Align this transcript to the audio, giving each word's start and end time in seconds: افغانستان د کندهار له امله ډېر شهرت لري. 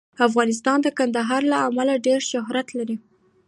افغانستان 0.27 0.77
د 0.83 0.87
کندهار 0.97 1.41
له 1.51 1.57
امله 1.67 1.93
ډېر 2.07 2.19
شهرت 2.31 2.67
لري. 2.77 2.97